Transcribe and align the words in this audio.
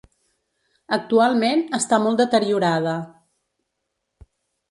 Actualment 0.95 1.61
està 1.79 1.99
molt 2.05 2.23
deteriorada. 2.23 2.95